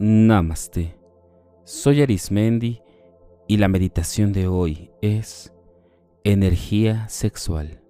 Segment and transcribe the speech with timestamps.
[0.00, 0.96] Namaste.
[1.64, 2.80] Soy Arismendi
[3.48, 5.52] y la meditación de hoy es
[6.22, 7.82] energía sexual.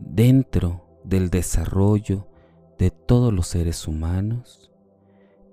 [0.00, 2.26] Dentro del desarrollo
[2.76, 4.72] de todos los seres humanos,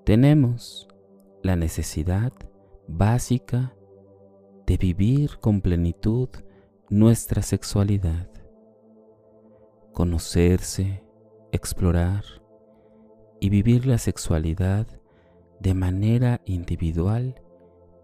[0.05, 0.87] tenemos
[1.43, 2.33] la necesidad
[2.87, 3.75] básica
[4.65, 6.29] de vivir con plenitud
[6.89, 8.27] nuestra sexualidad,
[9.93, 11.03] conocerse,
[11.51, 12.23] explorar,
[13.39, 14.87] y vivir la sexualidad
[15.59, 17.41] de manera individual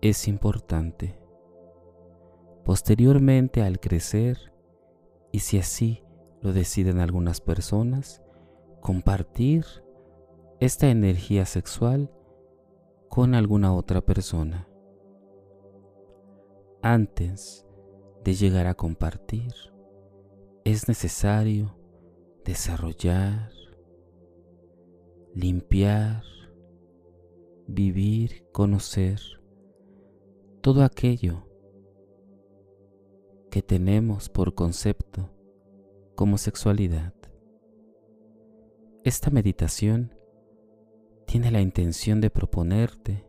[0.01, 1.17] es importante.
[2.65, 4.53] Posteriormente al crecer,
[5.31, 6.03] y si así
[6.41, 8.21] lo deciden algunas personas,
[8.81, 9.65] compartir
[10.59, 12.11] esta energía sexual
[13.09, 14.67] con alguna otra persona.
[16.81, 17.65] Antes
[18.23, 19.53] de llegar a compartir,
[20.65, 21.77] es necesario
[22.43, 23.51] desarrollar
[25.33, 26.23] limpiar,
[27.67, 29.19] vivir, conocer
[30.61, 31.47] todo aquello
[33.49, 35.29] que tenemos por concepto
[36.15, 37.13] como sexualidad.
[39.03, 40.13] Esta meditación
[41.25, 43.27] tiene la intención de proponerte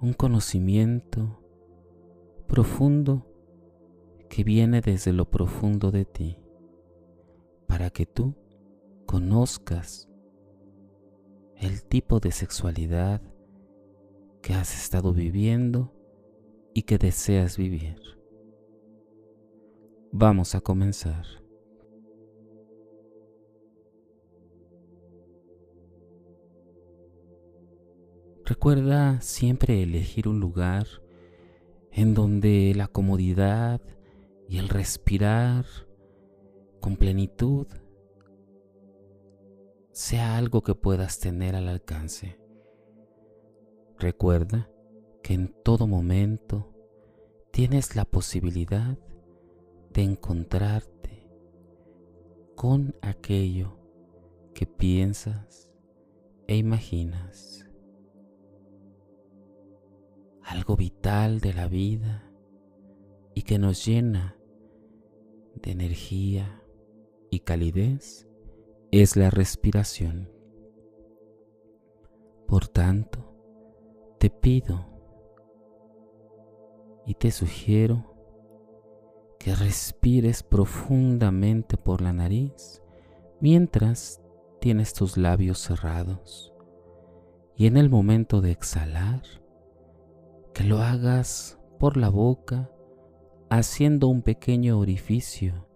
[0.00, 1.42] un conocimiento
[2.46, 3.26] profundo
[4.28, 6.38] que viene desde lo profundo de ti,
[7.66, 8.34] para que tú
[9.06, 10.08] conozcas
[11.56, 13.20] el tipo de sexualidad
[14.42, 15.92] que has estado viviendo
[16.74, 18.00] y que deseas vivir.
[20.12, 21.24] Vamos a comenzar.
[28.44, 30.86] Recuerda siempre elegir un lugar
[31.90, 33.80] en donde la comodidad
[34.48, 35.64] y el respirar
[36.80, 37.66] con plenitud
[39.96, 42.38] sea algo que puedas tener al alcance.
[43.98, 44.68] Recuerda
[45.22, 46.70] que en todo momento
[47.50, 48.98] tienes la posibilidad
[49.94, 51.30] de encontrarte
[52.54, 53.78] con aquello
[54.52, 55.72] que piensas
[56.46, 57.66] e imaginas.
[60.42, 62.30] Algo vital de la vida
[63.34, 64.36] y que nos llena
[65.54, 66.62] de energía
[67.30, 68.26] y calidez
[68.90, 70.30] es la respiración.
[72.46, 73.34] Por tanto,
[74.18, 74.86] te pido
[77.06, 78.14] y te sugiero
[79.38, 82.82] que respires profundamente por la nariz
[83.40, 84.20] mientras
[84.60, 86.52] tienes tus labios cerrados
[87.56, 89.22] y en el momento de exhalar,
[90.52, 92.70] que lo hagas por la boca
[93.48, 95.66] haciendo un pequeño orificio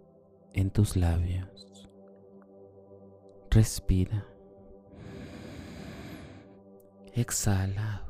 [0.53, 1.69] en tus labios.
[3.53, 4.25] Respira.
[7.12, 8.06] Exhala.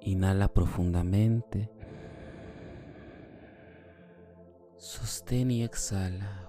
[0.00, 1.70] Inhala profundamente.
[4.76, 6.44] Sostén y exhala.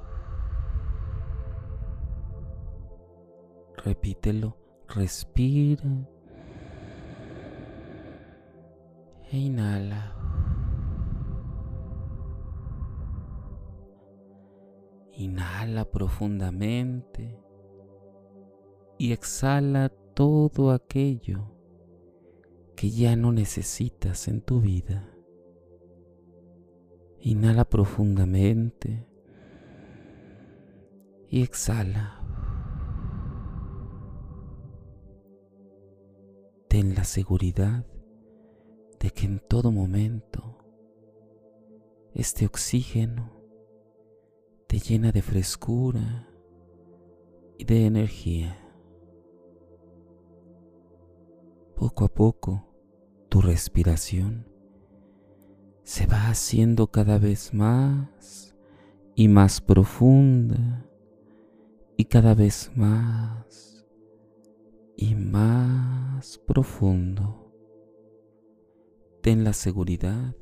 [3.78, 4.58] Repítelo.
[4.88, 5.84] Respira.
[9.32, 10.19] E inhala.
[15.20, 17.38] Inhala profundamente
[18.98, 21.52] y exhala todo aquello
[22.78, 25.14] que ya no necesitas en tu vida.
[27.20, 29.10] Inhala profundamente
[31.28, 32.24] y exhala.
[36.70, 37.86] Ten la seguridad
[39.02, 40.60] de que en todo momento
[42.14, 43.39] este oxígeno
[44.70, 46.30] te llena de frescura
[47.58, 48.56] y de energía.
[51.76, 52.68] Poco a poco
[53.30, 54.48] tu respiración
[55.82, 58.56] se va haciendo cada vez más
[59.16, 60.86] y más profunda
[61.98, 63.88] y cada vez más
[64.96, 67.52] y más profundo.
[69.24, 70.36] Ten la seguridad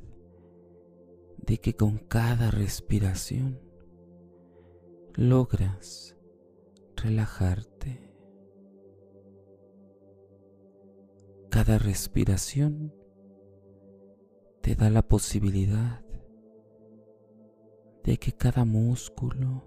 [1.38, 3.67] de que con cada respiración
[5.18, 6.16] logras
[6.94, 8.14] relajarte.
[11.50, 12.94] Cada respiración
[14.60, 16.04] te da la posibilidad
[18.04, 19.64] de que cada músculo,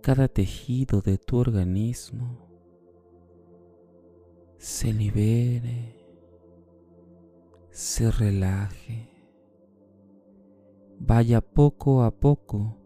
[0.00, 2.38] cada tejido de tu organismo
[4.58, 6.06] se libere,
[7.72, 9.10] se relaje,
[11.00, 12.83] vaya poco a poco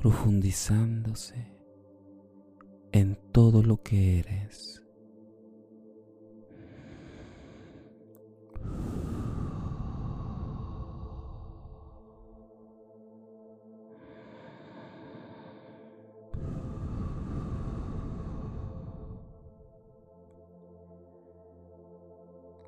[0.00, 1.54] profundizándose
[2.90, 4.76] en todo lo que eres.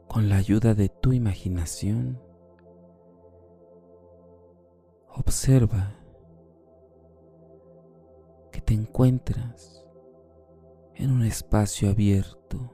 [0.08, 2.20] con la ayuda de tu imaginación,
[5.08, 6.01] observa
[8.72, 9.86] te encuentras
[10.94, 12.72] en un espacio abierto,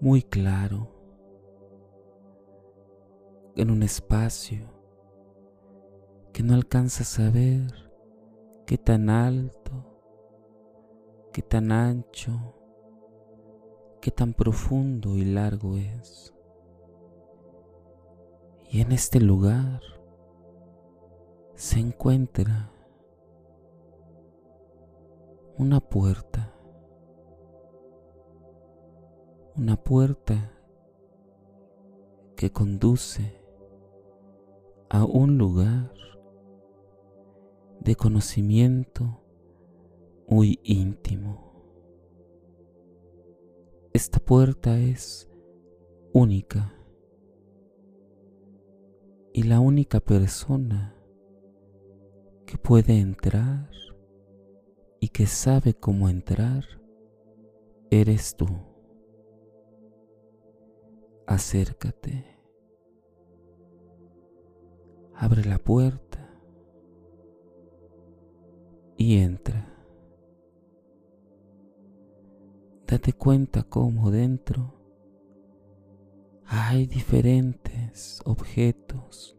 [0.00, 0.90] muy claro,
[3.54, 4.66] en un espacio
[6.32, 7.92] que no alcanzas a ver
[8.66, 10.02] qué tan alto,
[11.32, 12.56] qué tan ancho,
[14.00, 16.34] qué tan profundo y largo es.
[18.68, 19.80] Y en este lugar
[21.54, 22.72] se encuentra
[25.60, 26.54] una puerta,
[29.56, 30.58] una puerta
[32.34, 33.38] que conduce
[34.88, 35.92] a un lugar
[37.80, 39.22] de conocimiento
[40.26, 41.52] muy íntimo.
[43.92, 45.28] Esta puerta es
[46.14, 46.74] única
[49.34, 50.96] y la única persona
[52.46, 53.68] que puede entrar
[55.00, 56.64] y que sabe cómo entrar
[57.90, 58.46] eres tú.
[61.26, 62.24] Acércate.
[65.14, 66.18] Abre la puerta
[68.96, 69.70] y entra.
[72.90, 74.74] date cuenta cómo dentro
[76.44, 79.38] hay diferentes objetos,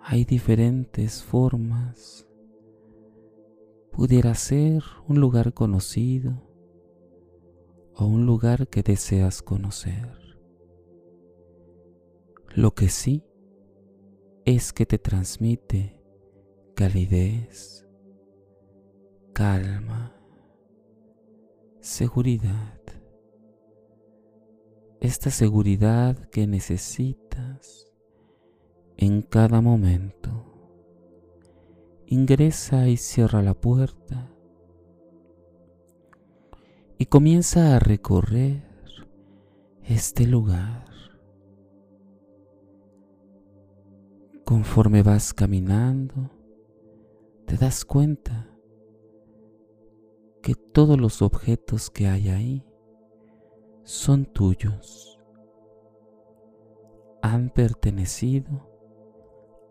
[0.00, 2.26] hay diferentes formas.
[3.92, 6.42] Pudiera ser un lugar conocido
[7.94, 10.18] o un lugar que deseas conocer.
[12.54, 13.22] Lo que sí
[14.44, 16.02] es que te transmite
[16.74, 17.86] calidez,
[19.32, 20.16] calma,
[21.80, 22.80] seguridad.
[25.00, 27.92] Esta seguridad que necesitas
[28.96, 30.51] en cada momento.
[32.12, 34.28] Ingresa y cierra la puerta
[36.98, 38.62] y comienza a recorrer
[39.82, 40.84] este lugar.
[44.44, 46.28] Conforme vas caminando,
[47.46, 48.46] te das cuenta
[50.42, 52.66] que todos los objetos que hay ahí
[53.84, 55.18] son tuyos.
[57.22, 58.68] Han pertenecido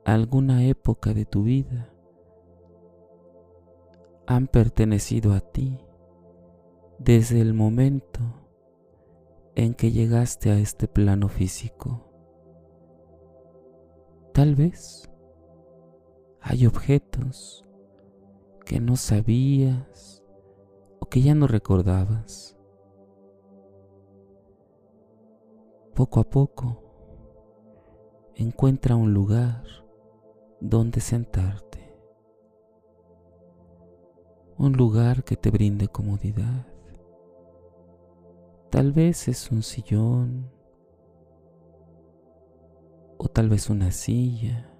[0.05, 1.93] a alguna época de tu vida.
[4.31, 5.77] Han pertenecido a ti
[6.99, 8.21] desde el momento
[9.55, 12.09] en que llegaste a este plano físico.
[14.33, 15.11] Tal vez
[16.39, 17.65] hay objetos
[18.65, 20.23] que no sabías
[21.11, 22.57] que ya no recordabas.
[25.93, 26.81] Poco a poco,
[28.35, 29.65] encuentra un lugar
[30.61, 31.80] donde sentarte.
[34.61, 36.67] Un lugar que te brinde comodidad.
[38.69, 40.51] Tal vez es un sillón
[43.17, 44.71] o tal vez una silla,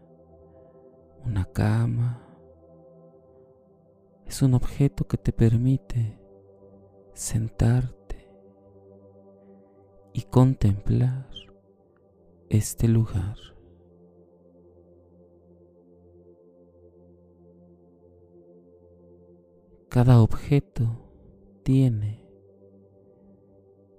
[1.25, 2.21] una cama.
[4.27, 6.15] Es un objeto que te permite
[7.15, 8.29] sentarte
[10.13, 11.27] y contemplar
[12.49, 13.50] este lugar.
[19.93, 20.87] Cada objeto
[21.63, 22.25] tiene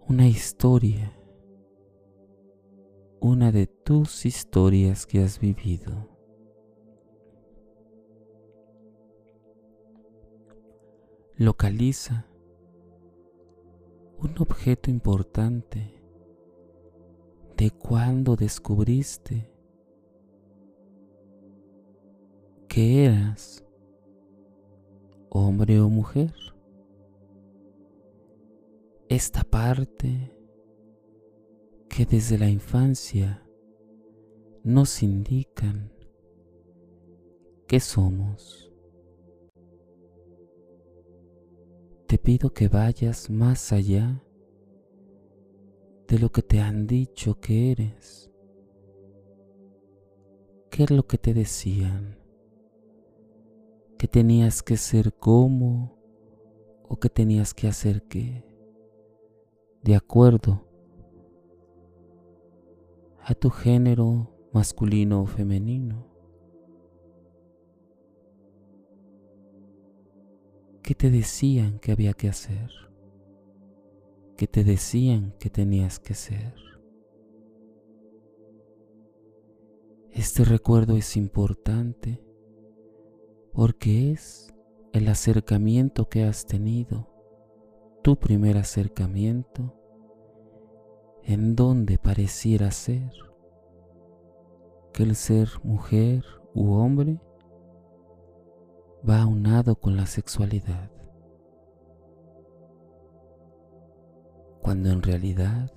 [0.08, 1.12] una historia,
[3.20, 6.08] una de tus historias que has vivido.
[11.36, 12.26] Localiza
[14.16, 16.02] un objeto importante
[17.58, 19.46] de cuando descubriste
[22.66, 23.62] que eras
[25.34, 26.34] hombre o mujer.
[29.08, 30.30] Esta parte
[31.88, 33.42] que desde la infancia
[34.62, 35.92] nos indican
[37.66, 38.68] que somos.
[42.12, 44.22] te pido que vayas más allá
[46.08, 48.30] de lo que te han dicho que eres,
[50.72, 52.21] ¿Qué es lo que te decían?
[54.02, 55.96] ¿Que tenías que ser como
[56.88, 58.44] o que tenías que hacer qué?
[59.84, 60.66] De acuerdo
[63.20, 66.04] a tu género masculino o femenino.
[70.82, 72.72] ¿Qué te decían que había que hacer?
[74.36, 76.56] ¿Qué te decían que tenías que ser?
[80.10, 82.31] Este recuerdo es importante
[83.52, 84.52] porque es
[84.92, 87.08] el acercamiento que has tenido,
[88.02, 89.74] tu primer acercamiento,
[91.22, 93.10] en donde pareciera ser
[94.92, 97.20] que el ser mujer u hombre
[99.08, 100.90] va aunado con la sexualidad,
[104.60, 105.72] cuando en realidad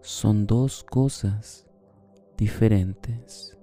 [0.00, 1.66] son dos cosas
[2.36, 3.59] diferentes.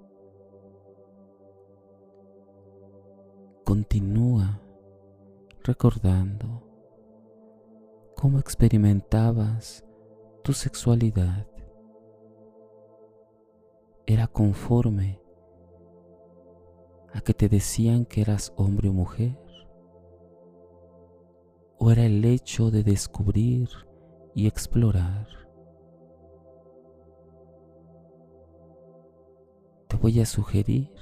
[3.68, 4.62] Continúa
[5.62, 6.64] recordando
[8.16, 9.84] cómo experimentabas
[10.42, 11.46] tu sexualidad.
[14.06, 15.22] Era conforme
[17.12, 19.38] a que te decían que eras hombre o mujer?
[21.78, 23.68] ¿O era el hecho de descubrir
[24.34, 25.28] y explorar?
[29.90, 30.97] Te voy a sugerir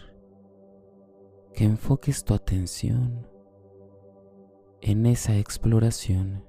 [1.55, 3.25] que enfoques tu atención
[4.81, 6.43] en esa exploración,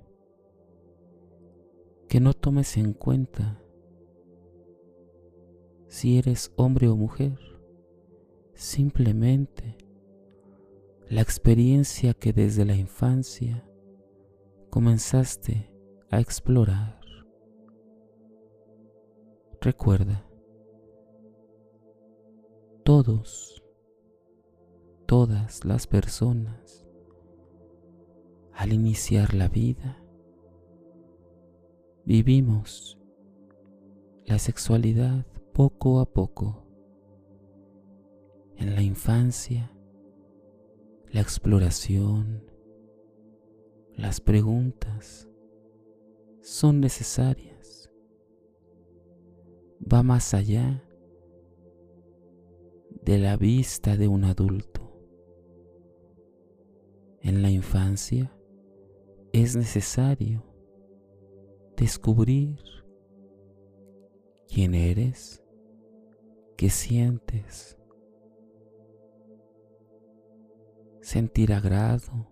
[2.09, 3.63] que no tomes en cuenta
[5.87, 7.39] si eres hombre o mujer
[8.55, 9.79] simplemente
[11.09, 13.65] la experiencia que desde la infancia
[14.71, 15.71] comenzaste
[16.11, 16.99] a explorar.
[19.61, 20.27] Recuerda,
[22.83, 23.63] todos,
[25.07, 26.87] todas las personas,
[28.53, 30.03] al iniciar la vida,
[32.05, 32.99] vivimos
[34.25, 36.67] la sexualidad poco a poco
[38.57, 39.73] en la infancia,
[41.11, 42.45] la exploración,
[43.95, 45.29] las preguntas
[46.43, 47.91] son necesarias.
[49.81, 50.83] Va más allá
[53.03, 54.76] de la vista de un adulto.
[57.27, 58.31] En la infancia
[59.33, 60.45] es necesario
[61.77, 62.57] descubrir
[64.47, 65.43] quién eres,
[66.57, 67.77] qué sientes,
[71.01, 72.29] sentir agrado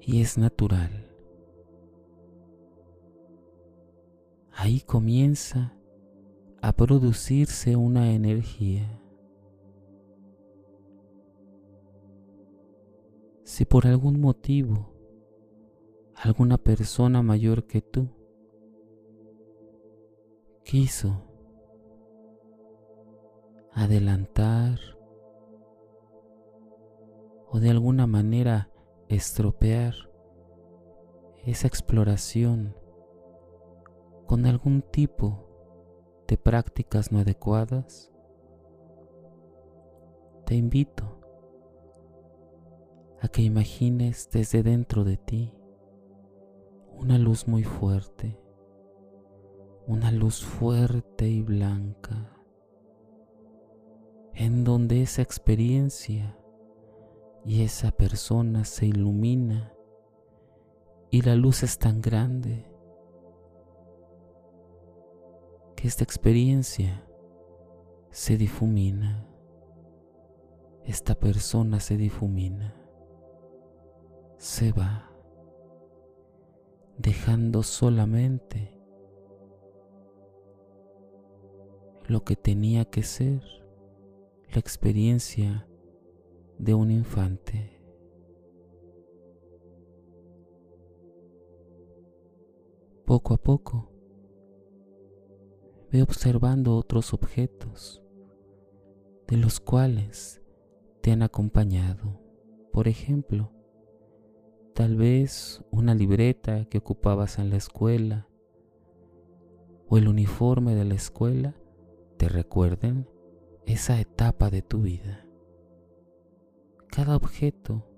[0.00, 1.08] y es natural.
[4.50, 5.78] Ahí comienza
[6.60, 9.03] a producirse una energía.
[13.54, 14.92] Si por algún motivo
[16.16, 18.08] alguna persona mayor que tú
[20.64, 21.22] quiso
[23.70, 24.80] adelantar
[27.48, 28.72] o de alguna manera
[29.06, 29.94] estropear
[31.44, 32.76] esa exploración
[34.26, 35.46] con algún tipo
[36.26, 38.10] de prácticas no adecuadas,
[40.44, 41.13] te invito
[43.24, 45.54] a que imagines desde dentro de ti
[46.92, 48.38] una luz muy fuerte,
[49.86, 52.36] una luz fuerte y blanca,
[54.34, 56.38] en donde esa experiencia
[57.46, 59.72] y esa persona se ilumina
[61.10, 62.70] y la luz es tan grande
[65.76, 67.08] que esta experiencia
[68.10, 69.26] se difumina,
[70.84, 72.83] esta persona se difumina,
[74.44, 75.10] se va,
[76.98, 78.78] dejando solamente
[82.08, 83.42] lo que tenía que ser
[84.52, 85.66] la experiencia
[86.58, 87.80] de un infante.
[93.06, 93.90] Poco a poco,
[95.90, 98.02] ve observando otros objetos
[99.26, 100.42] de los cuales
[101.00, 102.20] te han acompañado.
[102.74, 103.53] Por ejemplo,
[104.74, 108.26] tal vez una libreta que ocupabas en la escuela
[109.88, 111.54] o el uniforme de la escuela
[112.16, 113.08] te recuerden
[113.66, 115.26] esa etapa de tu vida.
[116.88, 117.88] Cada objeto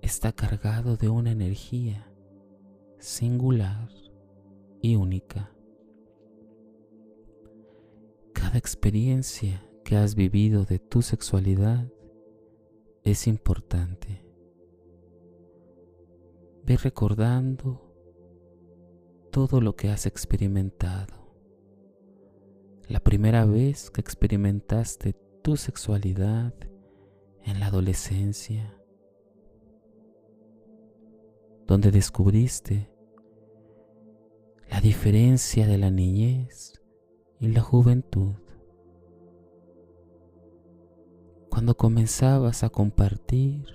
[0.00, 2.12] está cargado de una energía
[2.98, 3.88] singular
[4.80, 5.52] y única.
[8.32, 11.92] Cada experiencia que has vivido de tu sexualidad
[13.04, 14.31] es importante.
[16.64, 17.92] Ve recordando
[19.32, 21.34] todo lo que has experimentado.
[22.88, 26.54] La primera vez que experimentaste tu sexualidad
[27.42, 28.76] en la adolescencia,
[31.66, 32.90] donde descubriste
[34.70, 36.80] la diferencia de la niñez
[37.40, 38.34] y la juventud.
[41.50, 43.66] Cuando comenzabas a compartir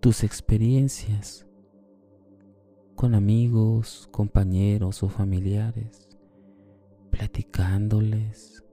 [0.00, 1.46] tus experiencias
[2.96, 6.08] con amigos, compañeros o familiares,
[7.10, 8.64] platicándoles,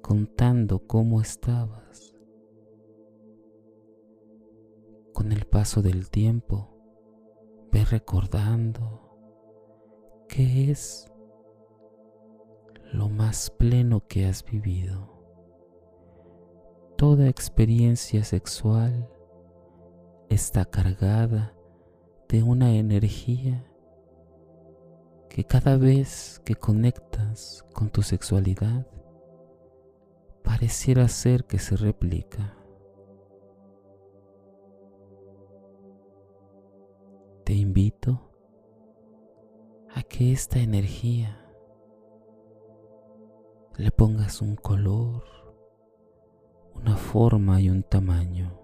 [0.00, 2.14] contando cómo estabas.
[5.12, 6.70] Con el paso del tiempo,
[7.70, 9.14] ve recordando
[10.26, 11.06] qué es
[12.92, 15.12] lo más pleno que has vivido.
[16.96, 19.10] Toda experiencia sexual
[20.32, 21.54] está cargada
[22.28, 23.64] de una energía
[25.28, 28.86] que cada vez que conectas con tu sexualidad
[30.42, 32.56] pareciera ser que se replica.
[37.44, 38.30] Te invito
[39.94, 41.38] a que esta energía
[43.76, 45.24] le pongas un color,
[46.74, 48.61] una forma y un tamaño.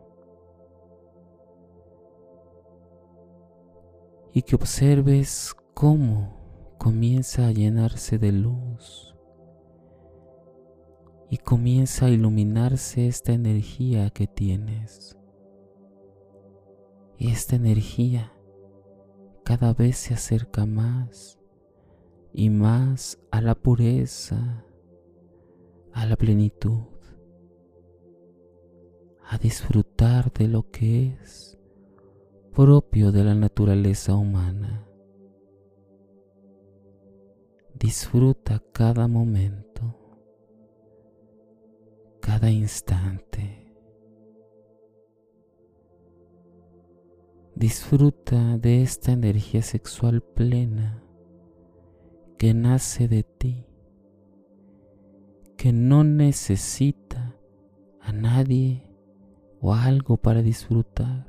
[4.38, 9.16] Y que observes cómo comienza a llenarse de luz
[11.28, 15.16] y comienza a iluminarse esta energía que tienes.
[17.16, 18.33] Y esta energía
[19.45, 21.40] cada vez se acerca más
[22.33, 24.64] y más a la pureza,
[25.92, 26.85] a la plenitud,
[29.29, 31.58] a disfrutar de lo que es
[32.59, 34.85] propio de la naturaleza humana.
[37.79, 39.94] Disfruta cada momento,
[42.21, 43.73] cada instante.
[47.55, 51.01] Disfruta de esta energía sexual plena
[52.38, 53.66] que nace de ti
[55.57, 57.37] que no necesita
[58.01, 58.83] a nadie
[59.61, 61.25] o algo para disfrutar,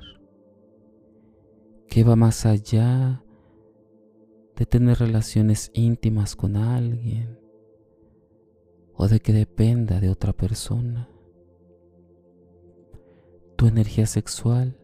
[1.90, 3.24] que va más allá
[4.56, 7.40] de tener relaciones íntimas con alguien
[8.94, 11.10] o de que dependa de otra persona.
[13.56, 14.78] Tu energía sexual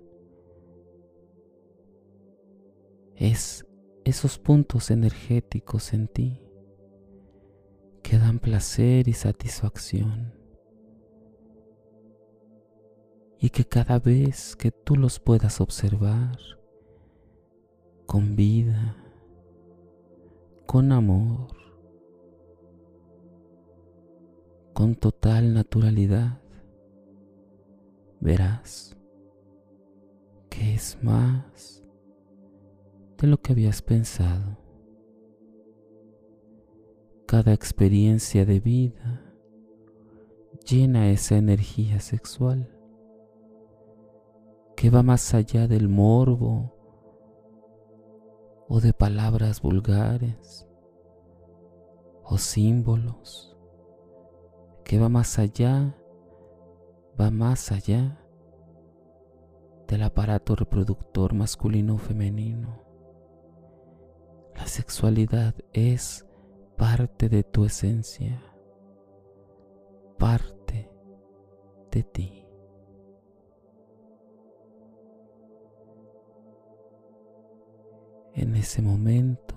[3.16, 3.66] es
[4.04, 6.42] esos puntos energéticos en ti
[8.02, 10.34] que dan placer y satisfacción.
[13.40, 16.55] Y que cada vez que tú los puedas observar
[18.06, 18.96] con vida,
[20.66, 21.48] con amor,
[24.74, 26.42] con total naturalidad,
[28.20, 28.96] verás
[30.50, 31.84] que es más
[33.18, 34.58] de lo que habías pensado.
[37.26, 39.22] Cada experiencia de vida
[40.66, 42.72] llena esa energía sexual
[44.76, 46.75] que va más allá del morbo
[48.68, 50.68] o de palabras vulgares
[52.24, 53.56] o símbolos,
[54.84, 55.96] que va más allá,
[57.20, 58.20] va más allá
[59.88, 62.84] del aparato reproductor masculino o femenino.
[64.56, 66.26] La sexualidad es
[66.78, 68.42] parte de tu esencia,
[70.18, 70.90] parte
[71.92, 72.45] de ti.
[78.36, 79.56] En ese momento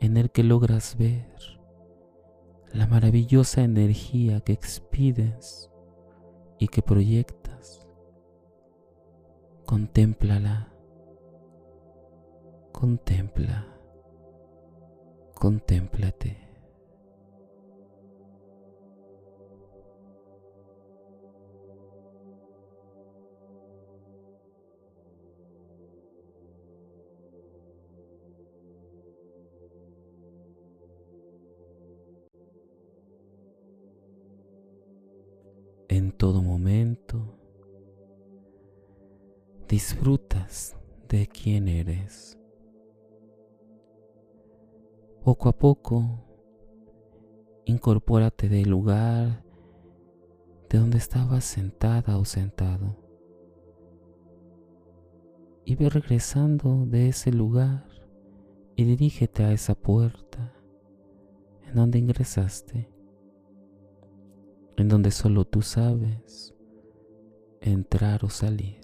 [0.00, 1.32] en el que logras ver
[2.72, 5.70] la maravillosa energía que expides
[6.58, 7.86] y que proyectas,
[9.64, 10.72] contémplala,
[12.72, 13.74] contempla
[15.44, 16.43] contémplate.
[39.74, 40.76] Disfrutas
[41.08, 42.38] de quién eres.
[45.24, 46.24] Poco a poco
[47.64, 49.42] incorpórate del lugar
[50.70, 52.96] de donde estabas sentada o sentado
[55.64, 57.84] y ve regresando de ese lugar
[58.76, 60.52] y dirígete a esa puerta
[61.66, 62.88] en donde ingresaste,
[64.76, 66.54] en donde solo tú sabes
[67.60, 68.83] entrar o salir.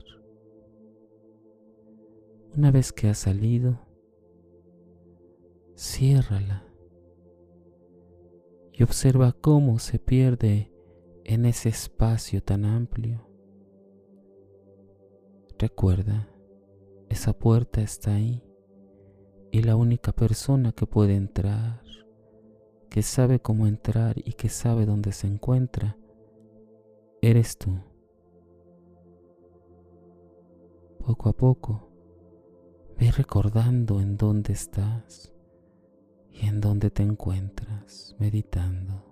[2.57, 3.79] Una vez que has salido,
[5.77, 6.65] ciérrala
[8.73, 10.73] y observa cómo se pierde
[11.25, 13.25] en ese espacio tan amplio.
[15.59, 16.29] Recuerda,
[17.09, 18.43] esa puerta está ahí
[19.53, 21.83] y la única persona que puede entrar,
[22.89, 25.97] que sabe cómo entrar y que sabe dónde se encuentra,
[27.23, 27.79] eres tú.
[30.99, 31.89] Poco a poco,
[33.01, 35.33] ve recordando en dónde estás
[36.31, 39.07] y en dónde te encuentras meditando.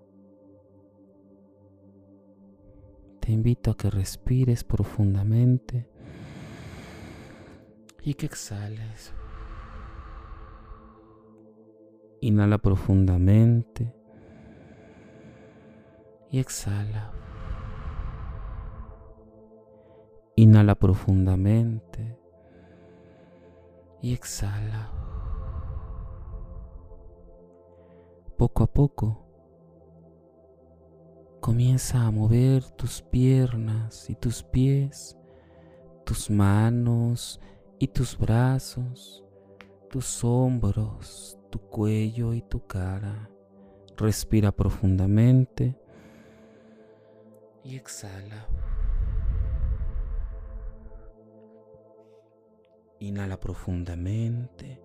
[3.21, 5.89] Te invito a que respires profundamente
[8.03, 9.15] y que exhales.
[12.21, 13.95] Inhala profundamente
[16.31, 17.11] y exhala.
[20.37, 22.18] Inhala profundamente
[24.01, 24.93] y exhala.
[28.37, 29.25] Poco a poco
[31.41, 35.17] comienza a mover tus piernas y tus pies,
[36.05, 37.41] tus manos
[37.79, 39.25] y tus brazos,
[39.91, 43.31] tus hombros, tu cuello y tu cara.
[43.97, 45.77] Respira profundamente
[47.65, 48.47] y exhala.
[53.01, 54.81] Inhala profundamente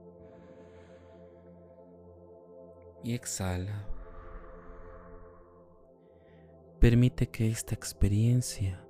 [3.04, 3.88] y exhala.
[6.80, 8.86] Permite que esta experiencia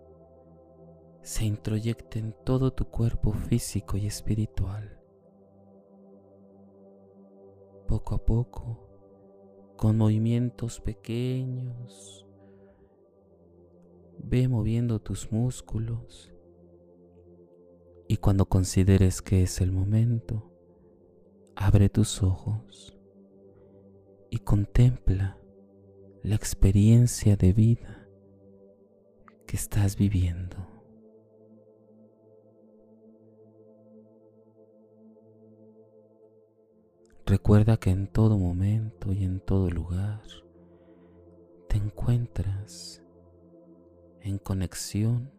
[1.21, 5.03] se introyecte en todo tu cuerpo físico y espiritual
[7.93, 8.89] poco a poco,
[9.77, 12.25] con movimientos pequeños.
[14.17, 16.32] Ve moviendo tus músculos
[18.13, 20.47] y cuando consideres que es el momento,
[21.55, 22.95] abre tus ojos
[24.29, 25.39] y contempla
[26.21, 28.07] la experiencia de vida
[29.47, 30.57] que estás viviendo.
[37.25, 40.21] Recuerda que en todo momento y en todo lugar
[41.67, 43.03] te encuentras
[44.21, 45.31] en conexión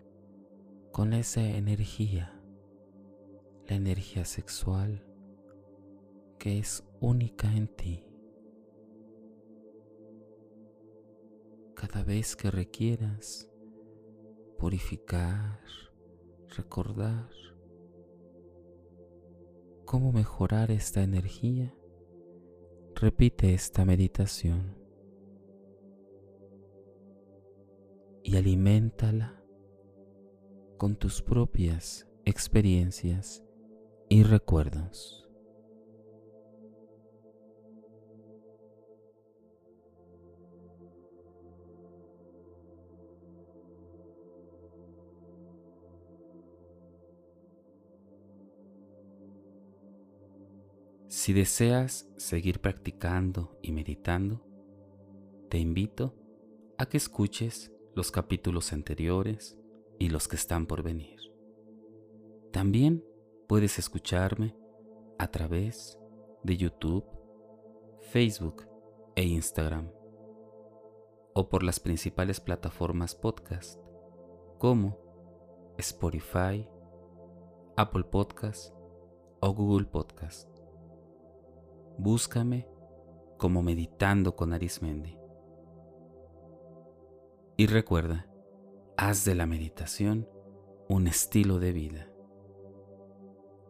[0.91, 2.41] con esa energía,
[3.69, 5.03] la energía sexual
[6.39, 8.05] que es única en ti.
[11.75, 13.51] Cada vez que requieras
[14.59, 15.61] purificar,
[16.57, 17.31] recordar,
[19.85, 21.75] cómo mejorar esta energía,
[22.95, 24.77] repite esta meditación
[28.23, 29.43] y aliméntala
[30.79, 33.45] con tus propias experiencias
[34.09, 35.25] y recuerdos.
[51.25, 54.45] Si deseas seguir practicando y meditando,
[55.49, 56.15] te invito
[56.77, 59.57] a que escuches los capítulos anteriores
[59.99, 61.19] y los que están por venir.
[62.51, 63.05] También
[63.55, 64.53] puedes escucharme
[65.17, 65.97] a través
[66.43, 67.05] de YouTube,
[68.01, 68.67] Facebook
[69.15, 69.93] e Instagram
[71.35, 73.79] o por las principales plataformas podcast
[74.59, 74.99] como
[75.79, 76.69] Spotify,
[77.77, 78.75] Apple Podcast
[79.39, 80.51] o Google Podcast
[81.97, 82.67] búscame
[83.39, 85.17] como meditando con Arismendi.
[87.57, 88.29] Y recuerda,
[88.97, 90.29] haz de la meditación
[90.89, 92.14] un estilo de vida.